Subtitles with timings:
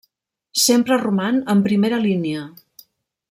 [0.61, 2.47] Sempre roman en primera línia.